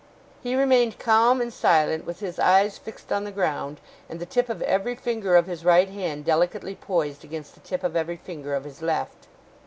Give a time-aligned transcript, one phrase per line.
[0.41, 4.49] He remained calm and silent, with his eyes fixed on the ground, and the tip
[4.49, 8.55] of every finger of his right hand delicately poised against the tip of every finger
[8.55, 9.27] of his left.